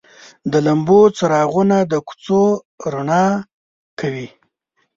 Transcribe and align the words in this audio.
د 0.51 0.53
لمبو 0.65 1.01
څراغونه 1.17 1.77
د 1.91 1.93
کوڅو 2.07 2.43
رڼا 2.93 3.25
کوي. 3.99 4.27